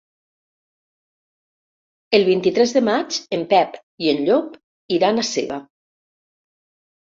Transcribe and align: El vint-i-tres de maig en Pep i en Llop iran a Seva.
El 2.19 2.25
vint-i-tres 2.31 2.75
de 2.79 2.83
maig 2.89 3.19
en 3.39 3.45
Pep 3.53 3.79
i 4.09 4.13
en 4.17 4.25
Llop 4.31 4.59
iran 5.01 5.23
a 5.23 5.31
Seva. 5.37 5.65